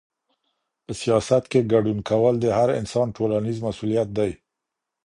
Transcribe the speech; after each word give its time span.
په 0.85 0.91
سياست 1.01 1.43
کي 1.51 1.59
ګډون 1.73 1.99
کول 2.09 2.35
د 2.39 2.45
هر 2.57 2.69
انسان 2.79 3.07
ټولنيز 3.17 3.57
مسؤوليت 3.67 4.09
دی. 4.17 4.31